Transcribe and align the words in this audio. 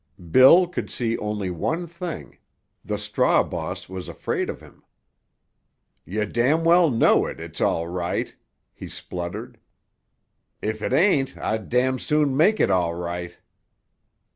Bill 0.31 0.65
could 0.67 0.89
see 0.89 1.15
only 1.19 1.51
one 1.51 1.85
thing—the 1.85 2.97
straw 2.97 3.43
boss 3.43 3.87
was 3.87 4.07
afraid 4.09 4.49
of 4.49 4.59
him. 4.59 4.83
"Yah—— 6.05 6.23
know 6.55 7.25
it, 7.27 7.39
it's 7.39 7.61
all 7.61 7.87
right!" 7.87 8.35
he 8.73 8.87
spluttered. 8.87 9.59
"If 10.59 10.81
it 10.81 10.91
ain't 10.91 11.37
I'd—— 11.37 11.69
soon 12.01 12.35
make 12.35 12.59
it 12.59 12.71
all 12.71 12.95
right." 12.95 13.37